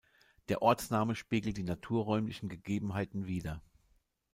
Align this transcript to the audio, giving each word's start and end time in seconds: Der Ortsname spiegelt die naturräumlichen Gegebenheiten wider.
Der 0.49 0.63
Ortsname 0.63 1.13
spiegelt 1.13 1.57
die 1.57 1.63
naturräumlichen 1.63 2.49
Gegebenheiten 2.49 3.27
wider. 3.27 3.61